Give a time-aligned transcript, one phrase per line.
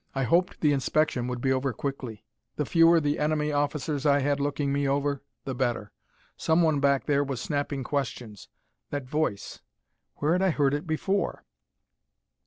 [0.15, 2.23] I hoped the inspection would be over quickly.
[2.55, 5.91] The fewer the enemy officers I had looking me over, the better.
[6.35, 8.49] Someone back there was snapping questions.
[8.89, 9.61] That voice
[10.15, 11.45] where had I heard it before?